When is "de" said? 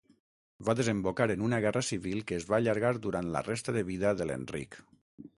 3.77-3.83, 4.23-4.27